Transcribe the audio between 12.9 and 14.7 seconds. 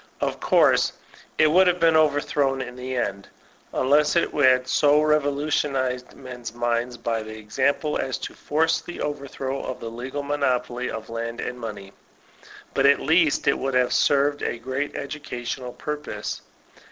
least it would have served a